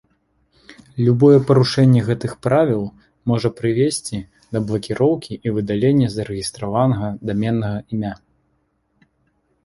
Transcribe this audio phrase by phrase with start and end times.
[1.07, 2.79] Любое парушэнне гэтых правіл
[3.31, 4.21] можа прывесці
[4.57, 8.13] да блакіроўкі і выдалення зарэгістраванага даменнага імя.